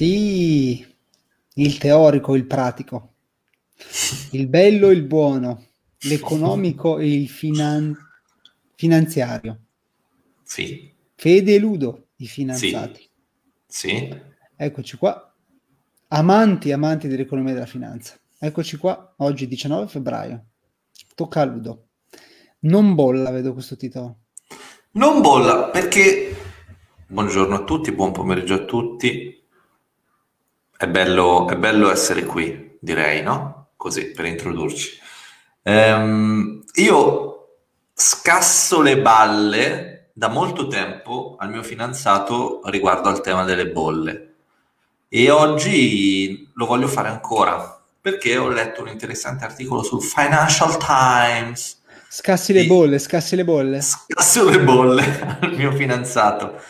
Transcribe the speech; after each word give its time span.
Sì, 0.00 0.82
il 1.56 1.76
teorico, 1.76 2.34
il 2.34 2.46
pratico, 2.46 3.16
il 4.30 4.46
bello 4.46 4.88
e 4.88 4.94
il 4.94 5.02
buono, 5.02 5.66
l'economico 6.04 6.96
e 6.96 7.12
il 7.12 7.28
finan- 7.28 7.94
finanziario. 8.76 9.60
Sì. 10.42 10.90
Fede 11.14 11.54
e 11.54 11.58
Ludo, 11.58 12.06
i 12.16 12.26
finanziati. 12.26 13.10
Sì. 13.66 13.88
sì. 13.88 14.20
Eccoci 14.56 14.96
qua. 14.96 15.34
Amanti, 16.08 16.72
amanti 16.72 17.06
dell'economia 17.06 17.50
e 17.50 17.54
della 17.56 17.66
finanza. 17.66 18.18
Eccoci 18.38 18.78
qua, 18.78 19.16
oggi 19.18 19.46
19 19.46 19.86
febbraio. 19.86 20.46
Tocca 21.14 21.42
a 21.42 21.44
Ludo. 21.44 21.88
Non 22.60 22.94
bolla, 22.94 23.30
vedo 23.30 23.52
questo 23.52 23.76
titolo. 23.76 24.20
Non 24.92 25.20
bolla 25.20 25.68
perché... 25.68 26.34
Buongiorno 27.06 27.54
a 27.54 27.64
tutti, 27.64 27.92
buon 27.92 28.12
pomeriggio 28.12 28.54
a 28.54 28.64
tutti. 28.64 29.39
È 30.80 30.88
bello, 30.88 31.46
è 31.46 31.56
bello 31.56 31.90
essere 31.90 32.24
qui, 32.24 32.78
direi, 32.80 33.22
no? 33.22 33.72
Così, 33.76 34.12
per 34.12 34.24
introdurci. 34.24 34.98
Ehm, 35.64 36.64
io 36.76 37.48
scasso 37.92 38.80
le 38.80 38.98
balle 38.98 40.08
da 40.14 40.28
molto 40.28 40.68
tempo 40.68 41.36
al 41.38 41.50
mio 41.50 41.62
fidanzato 41.62 42.62
riguardo 42.64 43.10
al 43.10 43.20
tema 43.20 43.44
delle 43.44 43.68
bolle 43.68 44.36
e 45.06 45.28
oggi 45.28 46.50
lo 46.54 46.64
voglio 46.64 46.88
fare 46.88 47.08
ancora 47.08 47.78
perché 48.00 48.38
ho 48.38 48.48
letto 48.48 48.80
un 48.80 48.88
interessante 48.88 49.44
articolo 49.44 49.82
sul 49.82 50.02
Financial 50.02 50.78
Times 50.78 51.80
Scassi 52.12 52.52
le 52.52 52.66
bolle, 52.66 52.98
scassi 52.98 53.36
le 53.36 53.44
bolle. 53.44 53.80
Scasso 53.80 54.48
le 54.50 54.58
bolle 54.58 55.38
al 55.42 55.54
mio 55.54 55.70
fidanzato. 55.70 56.60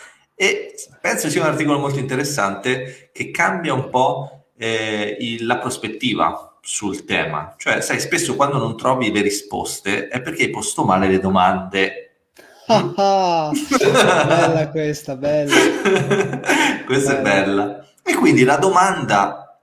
E 0.43 0.75
penso 1.03 1.29
sia 1.29 1.43
un 1.43 1.49
articolo 1.49 1.79
molto 1.79 1.99
interessante 1.99 3.11
che 3.13 3.31
cambia 3.31 3.75
un 3.75 3.91
po' 3.91 4.47
eh, 4.57 5.19
il, 5.21 5.45
la 5.45 5.59
prospettiva 5.59 6.57
sul 6.63 7.05
tema. 7.05 7.55
Cioè, 7.59 7.83
sai, 7.83 8.01
spesso 8.01 8.37
quando 8.37 8.57
non 8.57 8.75
trovi 8.75 9.13
le 9.13 9.21
risposte 9.21 10.09
è 10.09 10.23
perché 10.23 10.45
hai 10.45 10.49
posto 10.49 10.83
male 10.83 11.09
le 11.09 11.21
domande. 11.21 12.23
Ah, 12.69 12.91
ah, 12.97 13.51
bella 13.51 14.71
questa, 14.71 15.15
bella. 15.15 15.53
questa 16.87 17.17
bella. 17.17 17.19
è 17.19 17.21
bella. 17.21 17.89
E 18.03 18.15
quindi 18.15 18.43
la 18.43 18.57
domanda 18.57 19.61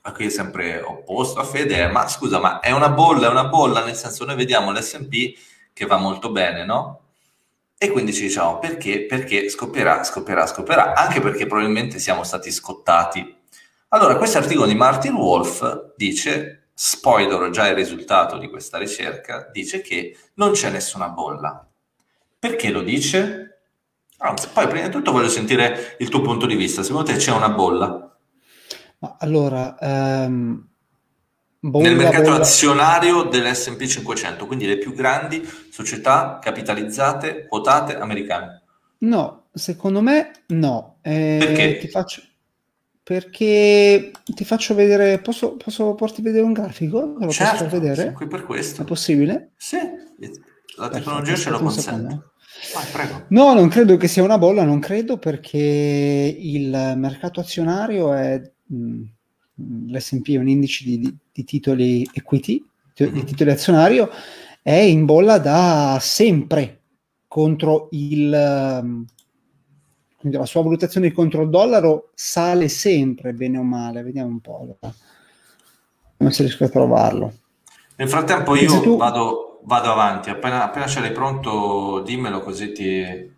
a 0.00 0.12
cui 0.12 0.24
è 0.26 0.30
sempre 0.30 0.80
opposto 0.80 1.40
a 1.40 1.44
Fede 1.44 1.76
è 1.76 1.88
ma 1.90 2.08
scusa 2.08 2.40
ma 2.40 2.60
è 2.60 2.70
una 2.70 2.88
bolla, 2.88 3.26
è 3.26 3.30
una 3.30 3.48
bolla 3.48 3.84
nel 3.84 3.96
senso 3.96 4.24
noi 4.24 4.36
vediamo 4.36 4.70
l'S&P 4.70 5.36
che 5.74 5.84
va 5.84 5.98
molto 5.98 6.30
bene 6.30 6.64
no? 6.64 7.00
E 7.78 7.90
quindi 7.90 8.12
ci 8.12 8.22
diciamo 8.22 8.58
perché? 8.58 9.06
Perché 9.06 9.48
scoppierà, 9.48 10.02
scoppierà, 10.02 10.46
scoppierà 10.46 10.94
anche 10.94 11.20
perché 11.20 11.46
probabilmente 11.46 11.98
siamo 11.98 12.22
stati 12.22 12.50
scottati 12.50 13.34
allora 13.88 14.16
questo 14.16 14.38
articolo 14.38 14.66
di 14.66 14.74
Martin 14.74 15.14
Wolf 15.14 15.92
dice 15.96 16.68
spoiler 16.72 17.50
già 17.50 17.68
il 17.68 17.74
risultato 17.74 18.38
di 18.38 18.48
questa 18.48 18.78
ricerca 18.78 19.48
dice 19.52 19.80
che 19.80 20.16
non 20.34 20.52
c'è 20.52 20.70
nessuna 20.70 21.08
bolla 21.08 21.66
perché 22.38 22.70
lo 22.70 22.82
dice? 22.82 23.60
Anzi, 24.18 24.48
poi 24.52 24.66
prima 24.68 24.86
di 24.86 24.92
tutto 24.92 25.12
voglio 25.12 25.28
sentire 25.28 25.96
il 25.98 26.08
tuo 26.08 26.20
punto 26.20 26.46
di 26.46 26.54
vista 26.54 26.82
secondo 26.82 27.10
te 27.10 27.16
c'è 27.16 27.32
una 27.32 27.48
bolla? 27.48 28.06
allora, 29.18 29.76
um, 29.80 30.66
bolla, 31.60 31.88
nel 31.88 31.96
mercato 31.96 32.30
bolla... 32.30 32.36
azionario 32.36 33.22
dell'S&P 33.24 33.84
500, 33.84 34.46
quindi 34.46 34.66
le 34.66 34.78
più 34.78 34.92
grandi 34.92 35.46
società 35.70 36.38
capitalizzate, 36.40 37.46
quotate 37.46 37.96
americane. 37.96 38.62
No, 38.98 39.46
secondo 39.52 40.00
me 40.00 40.30
no. 40.48 40.98
Eh, 41.02 41.36
perché? 41.38 41.78
Ti 41.78 41.88
faccio, 41.88 42.22
perché 43.02 44.10
ti 44.24 44.44
faccio 44.44 44.74
vedere, 44.74 45.18
posso, 45.18 45.56
posso 45.56 45.94
porti 45.94 46.22
vedere 46.22 46.44
un 46.44 46.52
grafico? 46.52 47.16
Lo 47.18 47.30
certo, 47.30 47.64
posso 47.64 47.78
vedere? 47.78 48.12
qui 48.12 48.26
per 48.26 48.44
questo. 48.44 48.82
È 48.82 48.84
possibile? 48.84 49.52
Sì, 49.56 49.78
la 50.76 50.88
tecnologia 50.88 51.32
Perfetto, 51.32 51.40
ce 51.40 51.50
lo 51.50 51.58
consente. 51.58 52.20
Vai, 52.72 53.24
no, 53.28 53.52
non 53.52 53.68
credo 53.68 53.98
che 53.98 54.08
sia 54.08 54.22
una 54.22 54.38
bolla, 54.38 54.64
non 54.64 54.80
credo 54.80 55.18
perché 55.18 55.58
il 55.58 56.94
mercato 56.96 57.40
azionario 57.40 58.14
è 58.14 58.40
Mm, 58.72 59.04
l'S&P 59.56 60.32
è 60.32 60.38
un 60.38 60.48
indice 60.48 60.84
di, 60.84 60.98
di, 60.98 61.16
di 61.32 61.44
titoli 61.44 62.08
equity, 62.12 62.64
di 62.94 63.04
mm-hmm. 63.04 63.24
titoli 63.24 63.50
azionario, 63.50 64.10
è 64.62 64.74
in 64.74 65.04
bolla 65.04 65.38
da 65.38 65.98
sempre 66.00 66.80
contro 67.28 67.88
il 67.92 69.04
quindi 70.18 70.38
la 70.38 70.46
sua 70.46 70.62
valutazione 70.62 71.12
contro 71.12 71.42
il 71.42 71.50
dollaro 71.50 72.10
sale 72.14 72.68
sempre, 72.68 73.32
bene 73.32 73.58
o 73.58 73.62
male. 73.62 74.02
Vediamo 74.02 74.28
un 74.28 74.40
po' 74.40 74.76
come 76.16 76.32
si 76.32 76.42
riesco 76.42 76.64
a 76.64 76.68
trovarlo. 76.68 77.32
Nel 77.96 78.08
frattempo 78.08 78.56
io 78.56 78.80
tu... 78.80 78.96
vado, 78.96 79.60
vado, 79.64 79.92
avanti, 79.92 80.30
appena, 80.30 80.64
appena 80.64 80.86
ce 80.86 81.00
l'hai 81.00 81.12
pronto 81.12 82.02
dimmelo 82.04 82.40
così 82.40 82.72
ti, 82.72 83.30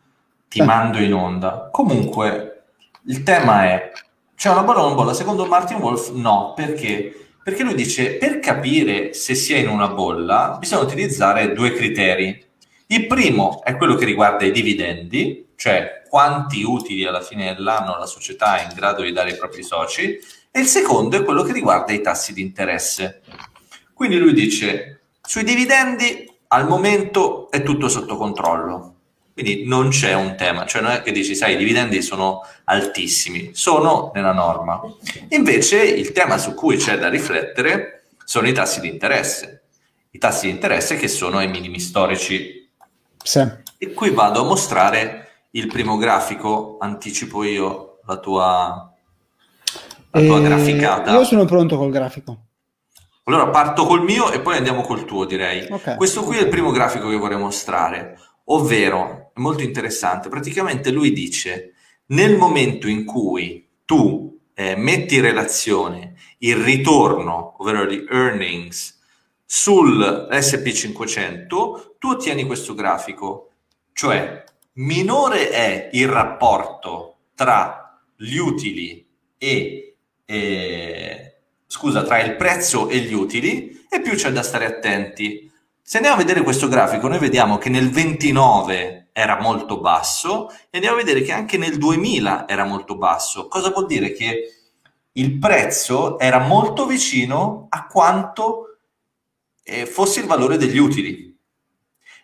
ti 0.49 0.61
eh. 0.61 0.65
mando 0.65 0.99
in 0.99 1.13
onda. 1.13 1.69
Comunque 1.71 2.63
il 3.05 3.23
tema 3.23 3.65
è 3.65 3.93
c'è 4.39 4.51
una 4.51 4.63
bolla 4.63 4.83
non 4.83 4.95
bolla? 4.95 5.15
Secondo 5.15 5.47
Martin 5.47 5.79
Wolf 5.79 6.13
no, 6.13 6.53
perché? 6.55 7.27
Perché 7.43 7.65
lui 7.65 7.75
dice 7.75 8.13
per 8.19 8.39
capire 8.39 9.13
se 9.13 9.35
si 9.35 9.53
è 9.53 9.57
in 9.57 9.69
una 9.69 9.89
bolla 9.89 10.57
bisogna 10.61 10.83
utilizzare 10.83 11.53
due 11.55 11.73
criteri. 11.73 12.47
Il 12.87 13.09
primo 13.09 13.65
è 13.65 13.77
quello 13.77 13.97
che 13.97 14.05
riguarda 14.05 14.45
i 14.45 14.53
dividendi, 14.53 15.49
cioè 15.57 16.05
quanti 16.09 16.63
utili 16.63 17.05
alla 17.05 17.21
fine 17.21 17.53
dell'anno 17.53 17.99
la 17.99 18.07
società 18.07 18.59
è 18.59 18.63
in 18.63 18.77
grado 18.77 19.03
di 19.03 19.11
dare 19.11 19.33
ai 19.33 19.37
propri 19.37 19.65
soci, 19.65 20.17
e 20.53 20.61
il 20.61 20.67
secondo 20.67 21.17
è 21.17 21.25
quello 21.25 21.43
che 21.43 21.53
riguarda 21.53 21.93
i 21.93 22.01
tassi 22.01 22.33
di 22.33 22.41
interesse. 22.41 23.23
Quindi 23.93 24.19
lui 24.19 24.35
dice 24.35 25.01
sui 25.21 25.43
dividendi 25.43 26.33
al 26.47 26.69
momento 26.69 27.51
è 27.51 27.65
tutto 27.65 27.89
sotto 27.89 28.17
controllo. 28.17 28.98
Quindi 29.39 29.67
non 29.67 29.91
c'è 29.91 30.15
un 30.15 30.35
tema, 30.35 30.67
cioè 30.67 30.83
non 30.83 30.91
è 30.91 31.01
che 31.01 31.13
dici, 31.13 31.37
sai, 31.37 31.53
i 31.55 31.57
dividendi 31.57 32.03
sono 32.03 32.45
altissimi, 32.65 33.51
sono 33.53 34.11
nella 34.13 34.33
norma. 34.33 34.81
Invece 35.29 35.81
il 35.81 36.11
tema 36.11 36.39
su 36.39 36.55
cui 36.55 36.77
c'è 36.77 36.99
da 36.99 37.09
riflettere 37.09 38.07
sono 38.25 38.49
i 38.49 38.53
tassi 38.53 38.81
di 38.81 38.89
interesse. 38.89 39.63
I 40.11 40.19
tassi 40.19 40.47
di 40.47 40.53
interesse 40.53 40.97
che 40.97 41.07
sono 41.07 41.39
ai 41.39 41.47
minimi 41.47 41.79
storici. 41.79 42.69
Sì. 43.23 43.49
E 43.79 43.93
qui 43.93 44.11
vado 44.11 44.41
a 44.41 44.45
mostrare 44.45 45.45
il 45.51 45.69
primo 45.69 45.97
grafico, 45.99 46.77
anticipo 46.81 47.45
io 47.45 48.01
la 48.07 48.17
tua, 48.17 48.93
la 50.11 50.21
tua 50.21 50.39
eh, 50.39 50.43
graficata. 50.43 51.13
Io 51.13 51.23
sono 51.23 51.45
pronto 51.45 51.77
col 51.77 51.93
grafico. 51.93 52.39
Allora 53.23 53.51
parto 53.51 53.87
col 53.87 54.03
mio 54.03 54.33
e 54.33 54.41
poi 54.41 54.57
andiamo 54.57 54.81
col 54.81 55.05
tuo, 55.05 55.27
direi. 55.27 55.65
Okay. 55.71 55.95
Questo 55.95 56.25
qui 56.25 56.39
è 56.39 56.41
il 56.41 56.49
primo 56.49 56.73
grafico 56.73 57.09
che 57.09 57.17
vorrei 57.17 57.39
mostrare, 57.39 58.19
ovvero 58.47 59.28
molto 59.39 59.63
interessante. 59.63 60.29
Praticamente 60.29 60.91
lui 60.91 61.13
dice, 61.13 61.75
nel 62.07 62.37
momento 62.37 62.89
in 62.89 63.05
cui 63.05 63.67
tu 63.85 64.39
eh, 64.55 64.77
metti 64.77 65.17
in 65.17 65.23
relazione 65.23 66.15
il 66.39 66.57
ritorno, 66.57 67.57
ovvero 67.59 67.85
gli 67.85 68.05
earnings, 68.11 68.99
sul 69.45 70.29
SP500, 70.31 71.95
tu 71.99 72.09
ottieni 72.09 72.45
questo 72.45 72.75
grafico, 72.75 73.53
cioè 73.93 74.45
minore 74.75 75.51
è 75.51 75.89
il 75.93 76.07
rapporto 76.07 77.17
tra 77.35 77.99
gli 78.17 78.37
utili 78.37 79.07
e, 79.39 79.97
eh, 80.25 81.37
scusa, 81.67 82.03
tra 82.03 82.21
il 82.21 82.37
prezzo 82.37 82.89
e 82.89 82.99
gli 82.99 83.15
utili 83.15 83.87
e 83.89 84.01
più 84.01 84.15
c'è 84.15 84.31
da 84.31 84.43
stare 84.43 84.67
attenti. 84.67 85.51
Se 85.81 85.97
andiamo 85.97 86.17
a 86.17 86.21
vedere 86.21 86.43
questo 86.43 86.69
grafico, 86.69 87.09
noi 87.09 87.19
vediamo 87.19 87.57
che 87.59 87.71
nel 87.71 87.91
29 87.91 89.08
era 89.19 89.41
molto 89.41 89.81
basso 89.81 90.49
e 90.71 90.79
andiamo 90.79 90.95
a 90.95 91.03
vedere 91.03 91.23
che 91.23 91.33
anche 91.33 91.59
nel 91.59 91.77
2000 91.77 92.47
era 92.47 92.65
molto 92.65 92.97
basso. 92.97 93.49
Cosa 93.49 93.71
vuol 93.71 93.87
dire? 93.87 94.13
Che 94.13 94.53
il 95.11 95.39
prezzo 95.41 96.21
era 96.21 96.39
molto 96.39 96.87
vicino 96.87 97.67
a 97.69 97.89
quanto 97.89 98.79
eh, 99.65 99.87
fosse 99.87 100.21
il 100.21 100.27
valore 100.27 100.57
degli 100.57 100.79
utili. 100.79 101.37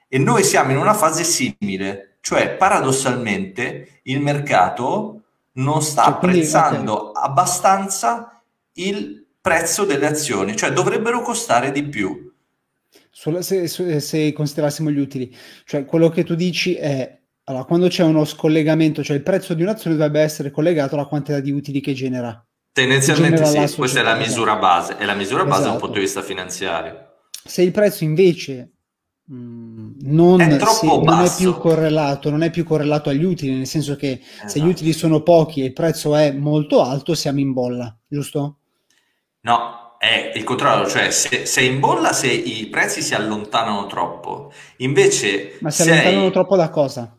E 0.06 0.18
noi 0.18 0.44
siamo 0.44 0.70
in 0.70 0.76
una 0.76 0.94
fase 0.94 1.24
simile, 1.24 2.18
cioè 2.20 2.54
paradossalmente 2.54 4.00
il 4.04 4.20
mercato 4.20 5.22
non 5.54 5.82
sta 5.82 6.04
cioè, 6.04 6.12
apprezzando 6.12 7.08
okay. 7.08 7.24
abbastanza 7.24 8.40
il 8.74 9.26
prezzo 9.40 9.84
delle 9.84 10.06
azioni, 10.06 10.54
cioè 10.54 10.70
dovrebbero 10.70 11.22
costare 11.22 11.72
di 11.72 11.82
più 11.82 12.23
se, 13.14 13.68
se, 13.68 14.00
se, 14.00 14.32
considerassimo 14.32 14.90
gli 14.90 14.98
utili. 14.98 15.34
Cioè, 15.64 15.84
quello 15.84 16.08
che 16.08 16.24
tu 16.24 16.34
dici 16.34 16.74
è, 16.74 17.20
allora, 17.44 17.64
quando 17.64 17.88
c'è 17.88 18.02
uno 18.02 18.24
scollegamento, 18.24 19.02
cioè 19.02 19.16
il 19.16 19.22
prezzo 19.22 19.54
di 19.54 19.62
un'azione 19.62 19.96
dovrebbe 19.96 20.20
essere 20.20 20.50
collegato 20.50 20.94
alla 20.94 21.06
quantità 21.06 21.40
di 21.40 21.50
utili 21.50 21.80
che 21.80 21.92
genera. 21.92 22.44
Tendenzialmente 22.72 23.42
genera 23.42 23.66
sì, 23.66 23.76
questa 23.76 24.00
è 24.00 24.02
la 24.02 24.16
misura 24.16 24.56
base, 24.56 24.96
è 24.96 25.04
la 25.04 25.14
misura 25.14 25.44
base 25.44 25.60
esatto. 25.60 25.68
da 25.68 25.74
un 25.74 25.80
punto 25.80 25.94
di 25.94 26.04
vista 26.04 26.22
finanziario. 26.22 27.12
Se 27.44 27.62
il 27.62 27.70
prezzo 27.70 28.02
invece 28.02 28.74
Mm, 29.32 29.92
non, 30.02 30.38
è 30.42 30.58
se, 30.58 30.86
non, 30.86 31.20
è 31.22 31.34
più 31.34 31.56
correlato, 31.56 32.28
non 32.28 32.42
è 32.42 32.50
più 32.50 32.62
correlato 32.62 33.08
agli 33.08 33.24
utili, 33.24 33.54
nel 33.54 33.66
senso 33.66 33.96
che 33.96 34.20
esatto. 34.22 34.48
se 34.48 34.60
gli 34.60 34.68
utili 34.68 34.92
sono 34.92 35.22
pochi 35.22 35.62
e 35.62 35.66
il 35.66 35.72
prezzo 35.72 36.14
è 36.14 36.30
molto 36.30 36.82
alto, 36.82 37.14
siamo 37.14 37.40
in 37.40 37.54
bolla, 37.54 37.96
giusto? 38.06 38.58
No, 39.40 39.83
è 40.04 40.32
il 40.34 40.44
contrario, 40.44 40.86
cioè 40.86 41.10
se 41.10 41.46
sei 41.46 41.66
in 41.66 41.80
bolla 41.80 42.12
se 42.12 42.26
i 42.26 42.66
prezzi 42.66 43.00
si 43.00 43.14
allontanano 43.14 43.86
troppo. 43.86 44.52
Invece 44.78 45.56
Ma 45.60 45.70
si 45.70 45.82
allontanano 45.82 46.30
troppo 46.30 46.56
da 46.56 46.68
cosa? 46.68 47.16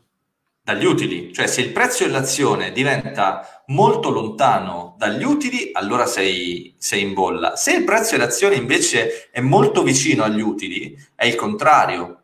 Dagli 0.62 0.86
utili, 0.86 1.34
cioè 1.34 1.48
se 1.48 1.62
il 1.62 1.72
prezzo 1.72 2.06
dell'azione 2.06 2.72
diventa 2.72 3.64
molto 3.68 4.10
lontano 4.12 4.96
dagli 5.00 5.24
utili, 5.24 5.70
allora 5.74 6.06
sei, 6.06 6.76
sei 6.78 7.02
in 7.02 7.14
bolla. 7.14 7.56
Se 7.56 7.74
il 7.74 7.84
prezzo 7.84 8.18
dell'azione 8.18 8.56
invece 8.56 9.30
è 9.32 9.42
molto 9.42 9.82
vicino 9.82 10.24
agli 10.24 10.42
utili, 10.42 10.96
è 11.16 11.26
il 11.26 11.36
contrario. 11.36 12.20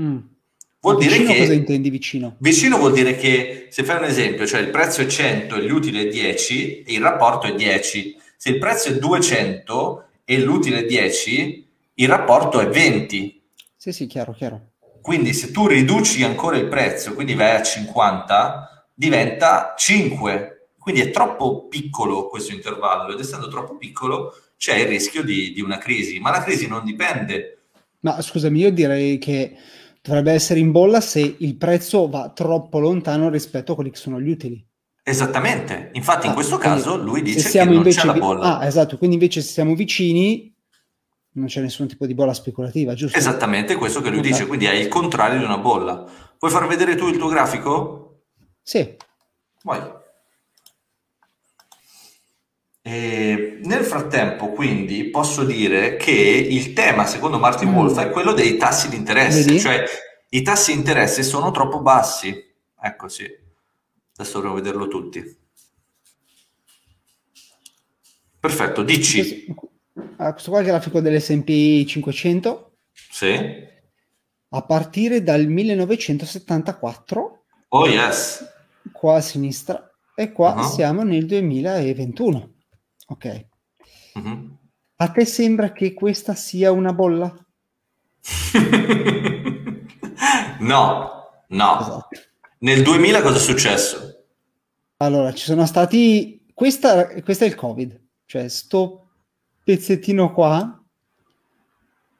Mm. 0.00 0.18
Vuol 0.82 0.98
dire 0.98 1.18
che, 1.18 1.36
cosa 1.36 1.52
intendi 1.52 1.90
vicino? 1.90 2.36
Vicino 2.38 2.78
vuol 2.78 2.92
dire 2.92 3.14
che, 3.16 3.66
se 3.70 3.84
fai 3.84 3.98
un 3.98 4.04
esempio, 4.04 4.46
cioè 4.46 4.60
il 4.60 4.70
prezzo 4.70 5.02
è 5.02 5.06
100 5.06 5.56
e 5.56 5.62
l'utile 5.62 6.02
è 6.02 6.08
10, 6.08 6.84
il 6.86 7.00
rapporto 7.00 7.46
è 7.46 7.54
10 7.54 8.18
se 8.42 8.48
il 8.48 8.58
prezzo 8.58 8.88
è 8.88 8.96
200 8.96 10.04
e 10.24 10.38
l'utile 10.38 10.78
è 10.78 10.84
10, 10.86 11.68
il 11.92 12.08
rapporto 12.08 12.58
è 12.58 12.70
20. 12.70 13.42
Sì, 13.76 13.92
sì, 13.92 14.06
chiaro, 14.06 14.32
chiaro. 14.32 14.70
Quindi 15.02 15.34
se 15.34 15.50
tu 15.50 15.66
riduci 15.66 16.22
ancora 16.22 16.56
il 16.56 16.66
prezzo, 16.66 17.12
quindi 17.12 17.34
vai 17.34 17.56
a 17.56 17.62
50, 17.62 18.86
diventa 18.94 19.74
5. 19.76 20.70
Quindi 20.78 21.02
è 21.02 21.10
troppo 21.10 21.68
piccolo 21.68 22.28
questo 22.28 22.54
intervallo 22.54 23.12
ed 23.12 23.20
essendo 23.20 23.48
troppo 23.48 23.76
piccolo 23.76 24.32
c'è 24.56 24.76
il 24.76 24.86
rischio 24.86 25.22
di, 25.22 25.52
di 25.52 25.60
una 25.60 25.76
crisi. 25.76 26.18
Ma 26.18 26.30
la 26.30 26.42
crisi 26.42 26.66
non 26.66 26.82
dipende. 26.82 27.58
Ma 28.00 28.22
scusami, 28.22 28.58
io 28.58 28.72
direi 28.72 29.18
che 29.18 29.54
dovrebbe 30.00 30.32
essere 30.32 30.60
in 30.60 30.70
bolla 30.70 31.02
se 31.02 31.36
il 31.40 31.56
prezzo 31.56 32.08
va 32.08 32.30
troppo 32.30 32.78
lontano 32.78 33.28
rispetto 33.28 33.72
a 33.72 33.74
quelli 33.74 33.90
che 33.90 33.98
sono 33.98 34.18
gli 34.18 34.30
utili. 34.30 34.66
Esattamente, 35.10 35.90
infatti 35.94 36.26
ah, 36.26 36.28
in 36.28 36.34
questo 36.34 36.56
caso 36.56 36.96
lui 36.96 37.22
dice 37.22 37.50
che 37.50 37.64
non 37.64 37.82
c'è 37.82 38.04
la 38.04 38.12
bolla. 38.12 38.58
Ah, 38.58 38.66
esatto, 38.66 38.96
quindi 38.96 39.16
invece 39.16 39.40
se 39.40 39.50
siamo 39.50 39.74
vicini 39.74 40.54
non 41.32 41.46
c'è 41.46 41.60
nessun 41.60 41.88
tipo 41.88 42.06
di 42.06 42.14
bolla 42.14 42.32
speculativa, 42.32 42.94
giusto? 42.94 43.18
Esattamente 43.18 43.74
questo 43.74 44.00
che 44.00 44.10
lui 44.10 44.20
dice, 44.20 44.46
quindi 44.46 44.66
è 44.66 44.72
il 44.72 44.88
contrario 44.88 45.38
di 45.38 45.44
una 45.44 45.58
bolla. 45.58 46.04
Vuoi 46.38 46.50
far 46.52 46.66
vedere 46.66 46.94
tu 46.94 47.08
il 47.08 47.18
tuo 47.18 47.28
grafico? 47.28 48.22
Sì. 48.62 48.96
Vai. 49.62 49.80
E 52.82 53.58
nel 53.62 53.84
frattempo, 53.84 54.50
quindi, 54.50 55.04
posso 55.10 55.44
dire 55.44 55.96
che 55.96 56.12
il 56.12 56.72
tema, 56.72 57.04
secondo 57.04 57.38
Martin 57.38 57.70
mm. 57.70 57.76
Wolf, 57.76 57.98
è 57.98 58.10
quello 58.10 58.32
dei 58.32 58.56
tassi 58.56 58.88
di 58.88 58.96
interesse, 58.96 59.42
Vedi? 59.42 59.60
cioè 59.60 59.84
i 60.30 60.42
tassi 60.42 60.72
di 60.72 60.78
interesse 60.78 61.22
sono 61.22 61.50
troppo 61.50 61.80
bassi. 61.80 62.34
Ecco 62.80 63.08
sì. 63.08 63.48
Adesso 64.20 64.34
dovremo 64.34 64.56
vederlo 64.56 64.86
tutti. 64.86 65.38
Perfetto, 68.38 68.82
dici. 68.82 69.46
Ah, 70.18 70.32
questo 70.32 70.50
qua 70.50 70.58
è 70.58 70.62
il 70.62 70.68
grafico 70.68 71.00
dell'S&P 71.00 71.86
500. 71.86 72.76
Sì. 72.92 73.34
A 74.50 74.62
partire 74.62 75.22
dal 75.22 75.46
1974. 75.46 77.44
Oh 77.68 77.86
yes. 77.86 78.44
Qua 78.92 79.16
a 79.16 79.22
sinistra. 79.22 79.90
E 80.14 80.32
qua 80.32 80.52
uh-huh. 80.52 80.64
siamo 80.64 81.02
nel 81.02 81.24
2021. 81.24 82.54
Ok. 83.06 83.46
Uh-huh. 84.16 84.58
A 84.96 85.08
te 85.08 85.24
sembra 85.24 85.72
che 85.72 85.94
questa 85.94 86.34
sia 86.34 86.72
una 86.72 86.92
bolla? 86.92 87.34
no, 90.60 91.10
no. 91.48 91.80
Esatto. 91.80 92.20
Nel 92.58 92.82
2000 92.82 93.22
cosa 93.22 93.36
è 93.36 93.40
successo? 93.40 94.08
Allora, 95.02 95.32
ci 95.32 95.44
sono 95.44 95.66
stati... 95.66 96.44
Questa, 96.52 97.08
questo 97.22 97.44
è 97.44 97.46
il 97.46 97.54
Covid, 97.54 97.98
cioè 98.26 98.48
sto 98.48 99.08
pezzettino 99.64 100.30
qua, 100.32 100.80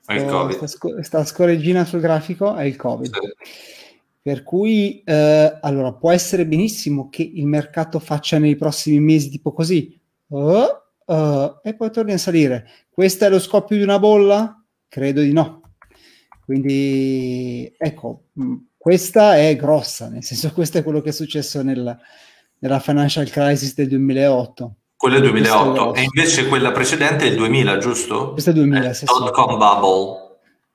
è 0.06 0.14
il 0.14 0.24
COVID. 0.24 0.64
Sta, 0.64 1.02
sta 1.02 1.24
scorreggina 1.24 1.84
sul 1.84 2.00
grafico 2.00 2.54
è 2.56 2.64
il 2.64 2.76
Covid. 2.76 3.14
Sì. 3.14 3.98
Per 4.22 4.42
cui, 4.42 5.02
eh, 5.04 5.58
allora, 5.60 5.92
può 5.92 6.10
essere 6.10 6.46
benissimo 6.46 7.10
che 7.10 7.22
il 7.22 7.46
mercato 7.46 7.98
faccia 7.98 8.38
nei 8.38 8.56
prossimi 8.56 8.98
mesi 8.98 9.28
tipo 9.28 9.52
così, 9.52 9.98
oh, 10.28 10.82
oh, 11.04 11.60
e 11.62 11.74
poi 11.74 11.90
torni 11.90 12.12
a 12.12 12.18
salire. 12.18 12.66
Questo 12.90 13.26
è 13.26 13.28
lo 13.28 13.38
scoppio 13.38 13.76
di 13.76 13.82
una 13.82 13.98
bolla? 13.98 14.62
Credo 14.88 15.20
di 15.20 15.32
no. 15.32 15.60
Quindi, 16.44 17.72
ecco, 17.76 18.24
mm, 18.40 18.56
questa 18.76 19.36
è 19.36 19.54
grossa, 19.54 20.08
nel 20.08 20.24
senso 20.24 20.50
questo 20.54 20.78
è 20.78 20.82
quello 20.82 21.02
che 21.02 21.10
è 21.10 21.12
successo 21.12 21.62
nel, 21.62 21.98
nella 22.60 22.80
financial 22.80 23.28
crisis 23.28 23.74
del 23.74 23.88
2008. 23.88 24.74
Quella 24.96 25.16
è 25.16 25.20
2008 25.20 25.94
e 25.94 26.02
invece 26.02 26.46
quella 26.46 26.72
precedente 26.72 27.24
è 27.24 27.28
il 27.28 27.36
2000, 27.36 27.78
giusto? 27.78 28.32
Questa 28.32 28.50
è 28.50 28.54
il 28.54 28.60
2000, 28.60 28.92
sì, 28.92 29.04
Dotcom 29.06 29.56
bubble. 29.56 30.28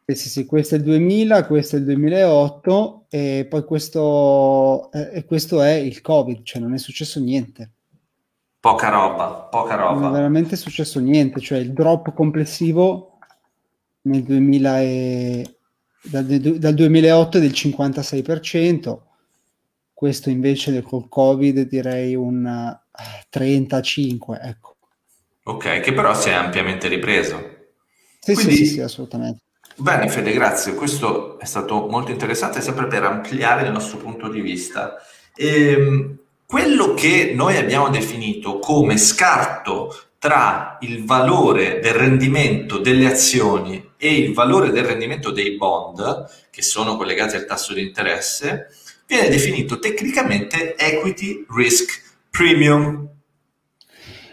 Sì, 0.07 0.15
sì, 0.15 0.29
sì, 0.29 0.45
questo 0.45 0.75
è 0.75 0.77
il 0.79 0.83
2000, 0.83 1.45
questo 1.45 1.75
è 1.75 1.79
il 1.79 1.85
2008 1.85 3.05
e 3.09 3.47
poi 3.49 3.63
questo, 3.65 4.91
eh, 4.91 5.25
questo 5.25 5.61
è 5.61 5.73
il 5.73 6.01
Covid, 6.01 6.43
cioè 6.43 6.61
non 6.61 6.73
è 6.73 6.77
successo 6.77 7.19
niente. 7.19 7.71
Poca 8.59 8.89
roba, 8.89 9.47
poca 9.49 9.75
roba. 9.75 9.99
Non 9.99 10.09
è 10.09 10.11
veramente 10.11 10.55
successo 10.55 10.99
niente, 10.99 11.39
cioè 11.39 11.59
il 11.59 11.71
drop 11.71 12.13
complessivo 12.15 13.19
nel 14.01 14.23
2000 14.23 14.81
e, 14.81 15.57
dal, 16.01 16.25
dal 16.25 16.73
2008 16.73 17.37
è 17.37 17.41
del 17.41 17.51
56%, 17.51 18.97
questo 19.95 20.29
invece 20.29 20.81
col 20.81 21.07
Covid 21.07 21.61
direi 21.61 22.15
un 22.15 22.77
35, 23.29 24.39
eh, 24.43 24.49
ecco. 24.49 24.75
Ok, 25.43 25.79
che 25.79 25.93
però 25.93 26.13
si 26.13 26.27
è 26.29 26.33
ampiamente 26.33 26.89
ripreso. 26.89 27.53
Sì, 28.19 28.33
Quindi, 28.33 28.55
sì, 28.55 28.65
sì, 28.65 28.73
sì, 28.73 28.81
assolutamente. 28.81 29.43
Bene 29.77 30.09
Fede, 30.09 30.33
grazie. 30.33 30.75
Questo 30.75 31.39
è 31.39 31.45
stato 31.45 31.87
molto 31.87 32.11
interessante, 32.11 32.59
sempre 32.59 32.87
per 32.87 33.03
ampliare 33.03 33.65
il 33.65 33.71
nostro 33.71 33.97
punto 33.97 34.27
di 34.27 34.41
vista. 34.41 34.95
Ehm, 35.33 36.17
quello 36.45 36.93
che 36.93 37.31
noi 37.33 37.55
abbiamo 37.55 37.87
definito 37.87 38.59
come 38.59 38.97
scarto 38.97 39.95
tra 40.19 40.77
il 40.81 41.05
valore 41.05 41.79
del 41.79 41.93
rendimento 41.93 42.79
delle 42.79 43.05
azioni 43.05 43.91
e 43.97 44.13
il 44.15 44.33
valore 44.33 44.71
del 44.71 44.83
rendimento 44.83 45.31
dei 45.31 45.55
bond, 45.55 46.25
che 46.51 46.61
sono 46.61 46.97
collegati 46.97 47.35
al 47.35 47.45
tasso 47.45 47.73
di 47.73 47.81
interesse, 47.81 48.67
viene 49.07 49.29
definito 49.29 49.79
tecnicamente 49.79 50.75
equity 50.77 51.45
risk 51.49 52.01
premium. 52.29 53.07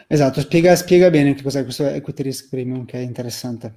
Esatto, 0.07 0.41
spiega, 0.41 0.77
spiega 0.77 1.11
bene 1.11 1.35
che 1.35 1.43
cos'è 1.43 1.63
questo 1.65 1.87
equity 1.87 2.23
risk 2.23 2.49
premium, 2.51 2.85
che 2.85 2.99
è 2.99 3.01
interessante. 3.01 3.73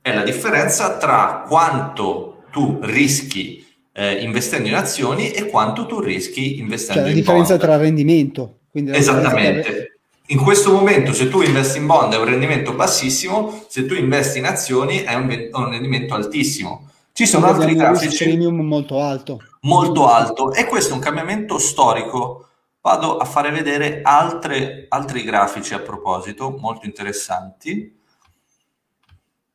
È 0.00 0.12
la 0.12 0.24
differenza 0.24 0.96
tra 0.98 1.44
quanto 1.46 2.44
tu 2.50 2.78
rischi 2.82 3.64
eh, 3.92 4.22
investendo 4.22 4.68
in 4.68 4.74
azioni 4.74 5.30
e 5.30 5.46
quanto 5.46 5.86
tu 5.86 6.00
rischi 6.00 6.58
investendo 6.58 7.08
cioè, 7.08 7.10
in 7.10 7.16
bond. 7.16 7.26
La 7.26 7.42
differenza 7.42 7.56
tra 7.56 7.76
rendimento. 7.76 8.58
Esattamente 8.72 9.92
in 10.26 10.38
questo 10.38 10.72
momento 10.72 11.12
se 11.12 11.28
tu 11.28 11.42
investi 11.42 11.78
in 11.78 11.86
bond 11.86 12.14
è 12.14 12.18
un 12.18 12.24
rendimento 12.24 12.72
bassissimo, 12.72 13.64
se 13.68 13.84
tu 13.86 13.94
investi 13.94 14.38
in 14.38 14.46
azioni 14.46 15.02
è 15.02 15.14
un, 15.14 15.48
un 15.52 15.70
rendimento 15.70 16.14
altissimo. 16.14 16.90
Ci 17.14 17.26
sono 17.26 17.46
altri 17.46 17.74
grafici 17.74 18.24
premium 18.24 18.60
molto 18.60 19.00
alto. 19.00 19.38
Molto 19.62 20.08
alto 20.08 20.52
e 20.52 20.64
questo 20.64 20.92
è 20.92 20.94
un 20.94 21.02
cambiamento 21.02 21.58
storico. 21.58 22.48
Vado 22.80 23.18
a 23.18 23.24
fare 23.26 23.50
vedere 23.50 24.00
altre, 24.02 24.86
altri 24.88 25.22
grafici 25.22 25.74
a 25.74 25.78
proposito, 25.80 26.56
molto 26.58 26.86
interessanti, 26.86 27.96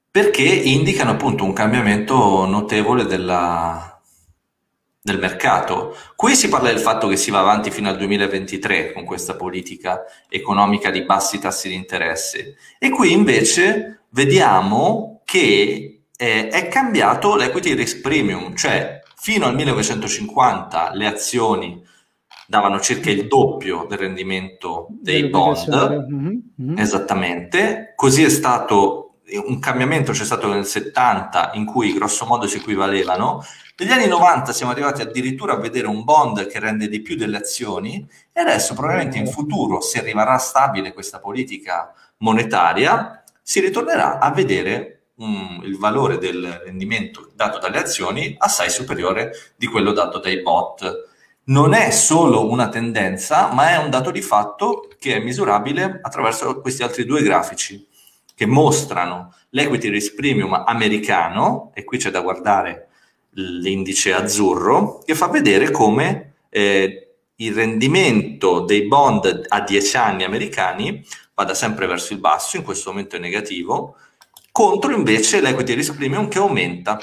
perché 0.09 0.43
indicano 0.43 1.11
appunto 1.11 1.43
un 1.43 1.51
cambiamento 1.51 2.45
notevole 2.45 3.05
della, 3.05 3.99
del 5.01 5.17
mercato. 5.17 5.95
Qui 6.15 6.35
si 6.35 6.49
parla 6.49 6.69
del 6.69 6.79
fatto 6.79 7.07
che 7.07 7.17
si 7.17 7.31
va 7.31 7.39
avanti 7.39 7.71
fino 7.71 7.89
al 7.89 7.97
2023 7.97 8.93
con 8.93 9.03
questa 9.03 9.35
politica 9.35 10.03
economica 10.29 10.91
di 10.91 11.03
bassi 11.03 11.39
tassi 11.39 11.69
di 11.69 11.75
interesse 11.75 12.55
e 12.77 12.89
qui 12.89 13.11
invece 13.11 14.01
vediamo 14.09 15.21
che 15.25 15.96
eh, 16.17 16.49
è 16.49 16.67
cambiato 16.67 17.35
l'equity 17.35 17.73
risk 17.73 18.01
premium, 18.01 18.55
cioè 18.55 19.01
fino 19.15 19.45
al 19.45 19.55
1950 19.55 20.91
le 20.93 21.07
azioni 21.07 21.81
davano 22.45 22.79
circa 22.81 23.09
il 23.09 23.27
doppio 23.27 23.85
del 23.87 23.97
rendimento 23.97 24.87
dei 24.89 25.29
bond, 25.29 26.07
mm-hmm. 26.11 26.37
Mm-hmm. 26.61 26.77
esattamente, 26.77 27.93
così 27.95 28.23
è 28.23 28.29
stato 28.29 29.03
un 29.29 29.59
cambiamento 29.59 30.13
c'è 30.13 30.23
stato 30.23 30.47
nel 30.47 30.65
70 30.65 31.51
in 31.55 31.65
cui 31.65 31.93
grosso 31.93 32.25
modo 32.25 32.47
si 32.47 32.55
equivalevano 32.57 33.43
negli 33.79 33.91
anni 33.91 34.07
90 34.07 34.53
siamo 34.53 34.71
arrivati 34.71 35.03
addirittura 35.03 35.53
a 35.53 35.59
vedere 35.59 35.85
un 35.85 36.03
bond 36.03 36.47
che 36.47 36.59
rende 36.59 36.87
di 36.87 36.99
più 36.99 37.15
delle 37.15 37.37
azioni 37.37 38.07
e 38.33 38.41
adesso 38.41 38.73
probabilmente 38.73 39.19
in 39.19 39.27
futuro, 39.27 39.81
se 39.81 40.01
rimarrà 40.01 40.39
stabile 40.39 40.93
questa 40.93 41.19
politica 41.19 41.93
monetaria, 42.17 43.23
si 43.39 43.59
ritornerà 43.59 44.17
a 44.17 44.31
vedere 44.31 44.96
un, 45.17 45.61
il 45.63 45.77
valore 45.77 46.17
del 46.17 46.61
rendimento 46.63 47.29
dato 47.35 47.59
dalle 47.59 47.79
azioni 47.79 48.35
assai 48.37 48.69
superiore 48.69 49.31
di 49.55 49.67
quello 49.67 49.91
dato 49.91 50.19
dai 50.19 50.41
bot. 50.41 51.09
Non 51.45 51.73
è 51.73 51.91
solo 51.91 52.49
una 52.49 52.69
tendenza, 52.69 53.51
ma 53.53 53.69
è 53.69 53.77
un 53.77 53.89
dato 53.89 54.11
di 54.11 54.21
fatto 54.21 54.89
che 54.99 55.15
è 55.15 55.19
misurabile 55.19 55.99
attraverso 56.01 56.59
questi 56.59 56.83
altri 56.83 57.05
due 57.05 57.21
grafici 57.21 57.87
che 58.35 58.45
mostrano 58.45 59.33
l'equity 59.49 59.89
risk 59.89 60.13
premium 60.13 60.53
americano, 60.53 61.71
e 61.73 61.83
qui 61.83 61.97
c'è 61.97 62.11
da 62.11 62.21
guardare 62.21 62.89
l'indice 63.31 64.13
azzurro, 64.13 64.99
che 65.03 65.15
fa 65.15 65.27
vedere 65.27 65.71
come 65.71 66.33
eh, 66.49 67.15
il 67.35 67.53
rendimento 67.53 68.59
dei 68.59 68.85
bond 68.85 69.45
a 69.47 69.61
10 69.61 69.97
anni 69.97 70.23
americani 70.23 71.03
vada 71.33 71.53
sempre 71.53 71.87
verso 71.87 72.13
il 72.13 72.19
basso, 72.19 72.57
in 72.57 72.63
questo 72.63 72.91
momento 72.91 73.15
è 73.15 73.19
negativo, 73.19 73.95
contro 74.57 74.91
invece 74.91 75.39
l'equity 75.39 75.75
risk 75.75 75.95
premium 75.95 76.27
che 76.27 76.39
aumenta. 76.39 76.97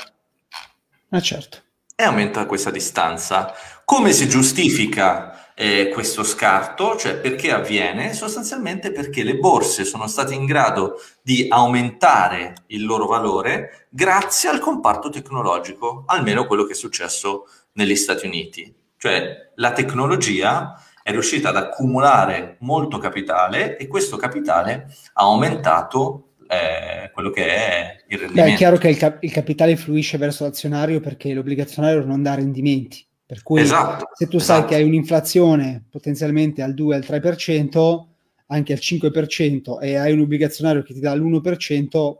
Ah, 1.10 1.20
certo. 1.20 1.58
E 1.94 2.02
aumenta 2.02 2.46
questa 2.46 2.72
distanza. 2.72 3.54
Come 3.84 4.12
si 4.12 4.28
giustifica 4.28 5.54
eh, 5.54 5.88
questo 5.90 6.24
scarto? 6.24 6.96
Cioè 6.96 7.14
perché 7.18 7.52
avviene? 7.52 8.12
Sostanzialmente 8.12 8.90
perché 8.90 9.22
le 9.22 9.36
borse 9.36 9.84
sono 9.84 10.08
state 10.08 10.34
in 10.34 10.46
grado 10.46 11.00
di 11.22 11.46
aumentare 11.48 12.54
il 12.68 12.84
loro 12.84 13.06
valore 13.06 13.86
grazie 13.88 14.48
al 14.48 14.58
comparto 14.58 15.08
tecnologico, 15.08 16.02
almeno 16.06 16.48
quello 16.48 16.64
che 16.64 16.72
è 16.72 16.74
successo 16.74 17.44
negli 17.74 17.94
Stati 17.94 18.26
Uniti. 18.26 18.74
Cioè 18.96 19.52
la 19.54 19.70
tecnologia 19.70 20.74
è 21.04 21.12
riuscita 21.12 21.50
ad 21.50 21.56
accumulare 21.56 22.56
molto 22.60 22.98
capitale 22.98 23.76
e 23.76 23.86
questo 23.86 24.16
capitale 24.16 24.88
ha 25.12 25.22
aumentato 25.22 26.30
eh, 26.54 27.10
quello 27.12 27.30
che 27.30 27.46
è 27.46 28.04
il 28.08 28.18
rendimento. 28.18 28.48
Beh, 28.48 28.54
è 28.54 28.56
chiaro 28.56 28.76
che 28.76 28.88
il, 28.88 28.96
cap- 28.96 29.22
il, 29.22 29.32
capitale 29.32 29.76
fluisce 29.76 30.18
verso 30.18 30.44
l'azionario 30.44 31.00
perché 31.00 31.32
l'obbligazionario 31.32 32.04
non 32.04 32.22
dà 32.22 32.34
rendimenti. 32.34 33.06
Per 33.26 33.42
cui 33.42 33.60
esatto, 33.60 34.10
se 34.12 34.28
tu 34.28 34.36
esatto. 34.36 34.60
sai 34.60 34.68
che 34.68 34.74
hai 34.74 34.82
un'inflazione 34.82 35.84
potenzialmente 35.90 36.62
al 36.62 36.74
2 36.74 36.96
al 36.96 37.04
3%, 37.06 38.04
anche 38.48 38.72
al 38.72 38.78
5% 38.80 39.80
e 39.80 39.96
hai 39.96 40.12
un 40.12 40.20
obbligazionario 40.20 40.82
che 40.82 40.92
ti 40.92 41.00
dà 41.00 41.14
l'1%, 41.14 42.16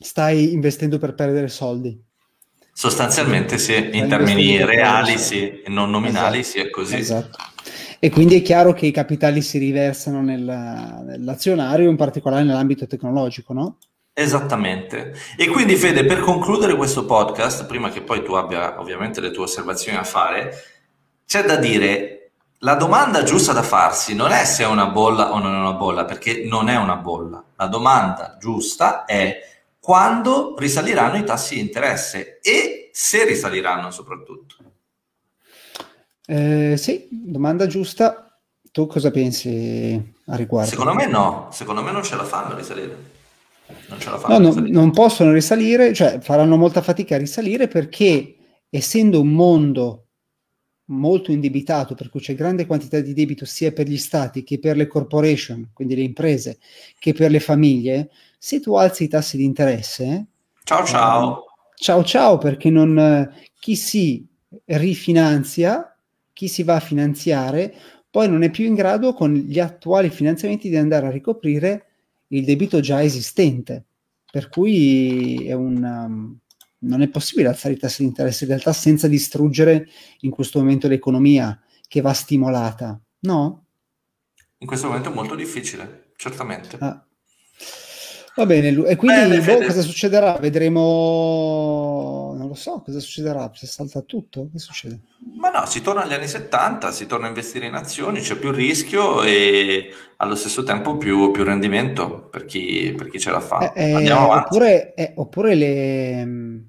stai 0.00 0.52
investendo 0.52 0.98
per 0.98 1.14
perdere 1.14 1.48
soldi. 1.48 2.00
Sostanzialmente 2.74 3.58
sì, 3.58 3.90
in 3.92 4.08
termini 4.08 4.64
reali 4.64 5.18
sì, 5.18 5.60
e 5.60 5.64
non 5.68 5.90
nominali 5.90 6.40
esatto. 6.40 6.58
sì, 6.58 6.66
è 6.66 6.70
così. 6.70 6.96
Esatto. 6.96 7.38
E 8.04 8.10
quindi 8.10 8.34
è 8.34 8.42
chiaro 8.42 8.72
che 8.72 8.86
i 8.86 8.90
capitali 8.90 9.40
si 9.42 9.58
riversano 9.58 10.22
nel, 10.22 10.42
nell'azionario, 10.42 11.88
in 11.88 11.94
particolare 11.94 12.42
nell'ambito 12.42 12.84
tecnologico, 12.88 13.52
no? 13.52 13.78
Esattamente. 14.12 15.14
E 15.36 15.46
quindi 15.46 15.76
Fede, 15.76 16.04
per 16.04 16.18
concludere 16.18 16.74
questo 16.74 17.04
podcast, 17.04 17.64
prima 17.64 17.90
che 17.90 18.02
poi 18.02 18.24
tu 18.24 18.32
abbia 18.32 18.80
ovviamente 18.80 19.20
le 19.20 19.30
tue 19.30 19.44
osservazioni 19.44 19.98
a 19.98 20.02
fare, 20.02 20.52
c'è 21.24 21.44
da 21.44 21.54
dire, 21.54 22.32
la 22.58 22.74
domanda 22.74 23.22
giusta 23.22 23.52
da 23.52 23.62
farsi 23.62 24.16
non 24.16 24.32
è 24.32 24.44
se 24.46 24.64
è 24.64 24.66
una 24.66 24.86
bolla 24.86 25.32
o 25.32 25.38
non 25.38 25.54
è 25.54 25.58
una 25.58 25.74
bolla, 25.74 26.04
perché 26.04 26.44
non 26.44 26.68
è 26.68 26.76
una 26.76 26.96
bolla. 26.96 27.40
La 27.54 27.66
domanda 27.68 28.36
giusta 28.40 29.04
è 29.04 29.38
quando 29.78 30.56
risaliranno 30.58 31.18
i 31.18 31.24
tassi 31.24 31.54
di 31.54 31.60
interesse 31.60 32.40
e 32.42 32.90
se 32.92 33.24
risaliranno 33.24 33.92
soprattutto. 33.92 34.71
Eh, 36.26 36.76
sì, 36.76 37.08
domanda 37.10 37.66
giusta. 37.66 38.26
Tu 38.70 38.86
cosa 38.86 39.10
pensi 39.10 40.14
a 40.26 40.36
riguardo? 40.36 40.70
Secondo 40.70 40.94
me 40.94 41.06
no, 41.06 41.48
secondo 41.52 41.82
me 41.82 41.92
non 41.92 42.02
ce 42.02 42.16
la 42.16 42.24
fanno 42.24 42.54
a 42.54 42.56
risalire. 42.56 43.10
Non 43.88 44.00
ce 44.00 44.10
la 44.10 44.18
fanno. 44.18 44.38
No, 44.38 44.54
no, 44.54 44.66
non 44.66 44.90
possono 44.92 45.32
risalire, 45.32 45.92
cioè 45.92 46.20
faranno 46.20 46.56
molta 46.56 46.80
fatica 46.80 47.16
a 47.16 47.18
risalire 47.18 47.68
perché 47.68 48.36
essendo 48.70 49.20
un 49.20 49.28
mondo 49.28 50.06
molto 50.86 51.32
indebitato, 51.32 51.94
per 51.94 52.08
cui 52.08 52.20
c'è 52.20 52.34
grande 52.34 52.66
quantità 52.66 53.00
di 53.00 53.12
debito 53.12 53.44
sia 53.44 53.72
per 53.72 53.86
gli 53.86 53.98
stati 53.98 54.42
che 54.42 54.58
per 54.58 54.76
le 54.76 54.86
corporation, 54.86 55.70
quindi 55.72 55.94
le 55.94 56.02
imprese, 56.02 56.58
che 56.98 57.12
per 57.12 57.30
le 57.30 57.40
famiglie, 57.40 58.10
se 58.38 58.60
tu 58.60 58.74
alzi 58.74 59.04
i 59.04 59.08
tassi 59.08 59.36
di 59.36 59.44
interesse... 59.44 60.26
Ciao 60.64 60.84
ciao! 60.84 61.44
Eh, 61.44 61.44
ciao 61.76 62.04
ciao, 62.04 62.38
perché 62.38 62.70
non, 62.70 63.30
chi 63.58 63.76
si 63.76 64.26
rifinanzia 64.64 65.91
chi 66.32 66.48
si 66.48 66.62
va 66.62 66.76
a 66.76 66.80
finanziare 66.80 67.74
poi 68.12 68.28
non 68.28 68.42
è 68.42 68.50
più 68.50 68.66
in 68.66 68.74
grado 68.74 69.14
con 69.14 69.32
gli 69.32 69.58
attuali 69.58 70.10
finanziamenti 70.10 70.68
di 70.68 70.76
andare 70.76 71.06
a 71.06 71.10
ricoprire 71.10 71.86
il 72.28 72.44
debito 72.44 72.80
già 72.80 73.02
esistente. 73.02 73.86
Per 74.30 74.50
cui 74.50 75.46
è 75.46 75.54
un, 75.54 75.82
um, 75.82 76.38
non 76.80 77.00
è 77.00 77.08
possibile 77.08 77.48
alzare 77.48 77.72
i 77.74 77.78
tassi 77.78 78.02
di 78.02 78.08
interesse 78.08 78.44
in 78.44 78.50
realtà 78.50 78.74
senza 78.74 79.08
distruggere 79.08 79.88
in 80.20 80.30
questo 80.30 80.58
momento 80.58 80.88
l'economia 80.88 81.58
che 81.88 82.02
va 82.02 82.12
stimolata, 82.12 83.00
no? 83.20 83.64
In 84.58 84.66
questo 84.66 84.88
momento 84.88 85.10
è 85.10 85.14
molto 85.14 85.34
difficile, 85.34 86.12
certamente. 86.16 86.76
Ah. 86.80 87.02
Va 88.34 88.46
bene, 88.46 88.68
e 88.68 88.96
quindi 88.96 89.40
boh, 89.40 89.58
cosa 89.58 89.82
succederà? 89.82 90.38
Vedremo, 90.38 90.80
lo 92.52 92.58
so, 92.58 92.82
cosa 92.84 93.00
succederà? 93.00 93.50
Se 93.54 93.66
salta 93.66 94.00
tutto, 94.02 94.48
che 94.52 94.58
succede? 94.58 95.00
Ma 95.38 95.50
no, 95.50 95.66
si 95.66 95.80
torna 95.80 96.02
agli 96.02 96.12
anni 96.12 96.28
70, 96.28 96.92
si 96.92 97.06
torna 97.06 97.26
a 97.26 97.28
investire 97.28 97.66
in 97.66 97.74
azioni, 97.74 98.20
c'è 98.20 98.36
più 98.36 98.50
rischio 98.50 99.22
e 99.22 99.92
allo 100.18 100.34
stesso 100.34 100.62
tempo 100.62 100.96
più, 100.96 101.30
più 101.30 101.42
rendimento 101.42 102.28
per 102.30 102.44
chi, 102.44 102.94
per 102.96 103.08
chi, 103.08 103.18
ce 103.18 103.30
la 103.30 103.40
fa. 103.40 103.72
Eh, 103.72 104.04
eh, 104.04 104.12
oppure, 104.12 104.94
eh, 104.94 105.12
oppure 105.16 105.54
le... 105.54 106.64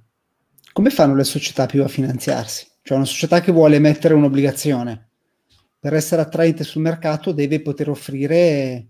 come 0.71 0.89
fanno 0.89 1.15
le 1.15 1.23
società 1.23 1.65
più 1.65 1.83
a 1.83 1.87
finanziarsi? 1.87 2.67
Cioè 2.81 2.97
una 2.97 3.05
società 3.05 3.41
che 3.41 3.51
vuole 3.51 3.75
emettere 3.75 4.13
un'obbligazione, 4.13 5.09
per 5.79 5.93
essere 5.93 6.21
attraente 6.21 6.63
sul 6.63 6.81
mercato 6.81 7.31
deve 7.31 7.61
poter 7.61 7.89
offrire 7.89 8.87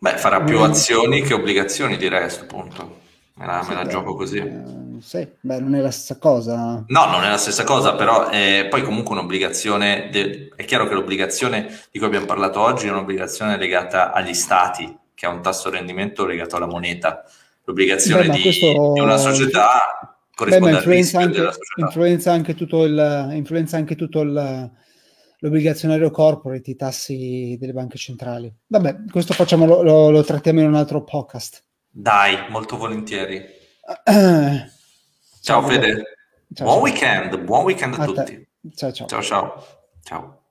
Beh, 0.00 0.16
farà 0.16 0.42
più 0.42 0.60
azioni 0.60 1.22
che 1.22 1.34
obbligazioni, 1.34 1.96
direi 1.96 2.18
a 2.18 2.22
questo 2.22 2.46
punto. 2.46 3.06
Me 3.38 3.46
la, 3.46 3.62
sì, 3.62 3.68
me 3.68 3.74
la 3.76 3.84
beh, 3.84 3.90
gioco 3.90 4.14
così. 4.14 4.38
Eh, 4.38 5.00
sì, 5.00 5.26
beh, 5.40 5.60
non 5.60 5.74
è 5.74 5.80
la 5.80 5.90
stessa 5.90 6.18
cosa. 6.18 6.84
No, 6.86 7.06
non 7.06 7.22
è 7.22 7.28
la 7.28 7.36
stessa 7.36 7.64
cosa, 7.64 7.94
però 7.94 8.30
eh, 8.30 8.66
poi 8.68 8.82
comunque 8.82 9.14
un'obbligazione, 9.14 10.08
de- 10.10 10.50
è 10.56 10.64
chiaro 10.64 10.88
che 10.88 10.94
l'obbligazione 10.94 11.68
di 11.90 11.98
cui 11.98 12.06
abbiamo 12.08 12.26
parlato 12.26 12.60
oggi 12.60 12.88
è 12.88 12.90
un'obbligazione 12.90 13.56
legata 13.56 14.12
agli 14.12 14.34
stati, 14.34 14.96
che 15.14 15.26
ha 15.26 15.30
un 15.30 15.40
tasso 15.40 15.70
di 15.70 15.76
rendimento 15.76 16.26
legato 16.26 16.56
alla 16.56 16.66
moneta. 16.66 17.24
L'obbligazione 17.64 18.26
beh, 18.26 18.34
di, 18.34 18.42
questo... 18.42 18.92
di, 18.94 19.00
una 19.00 19.16
società 19.16 20.18
corrisponde 20.34 20.70
beh, 20.70 20.76
influenza 20.76 21.20
anche, 21.20 21.48
influenza 21.76 22.32
anche 22.32 22.54
tutto 22.54 22.84
il, 22.84 23.30
influenza 23.32 23.76
anche 23.76 23.94
tutto 23.94 24.20
il 24.22 24.70
l'obbligazionario 25.40 26.10
corporate, 26.10 26.70
i 26.70 26.76
tassi 26.76 27.56
delle 27.58 27.72
banche 27.72 27.98
centrali. 27.98 28.52
Vabbè, 28.66 29.04
questo 29.10 29.34
facciamo, 29.34 29.66
lo, 29.66 29.82
lo, 29.82 30.10
lo 30.10 30.24
trattiamo 30.24 30.60
in 30.60 30.66
un 30.66 30.74
altro 30.74 31.04
podcast. 31.04 31.62
Dai, 31.90 32.50
molto 32.50 32.76
volentieri. 32.76 33.44
ciao, 34.04 34.68
ciao 35.40 35.62
Fede. 35.62 36.16
Ciao, 36.54 36.66
buon 36.66 36.74
ciao. 36.74 36.82
weekend, 36.82 37.38
buon 37.44 37.64
weekend 37.64 37.94
a, 37.98 38.02
a 38.02 38.06
tutti. 38.06 38.48
Ciao 38.74 38.92
ciao. 38.92 39.06
Ciao 39.06 39.22
ciao. 39.22 39.64
Ciao. 40.02 40.42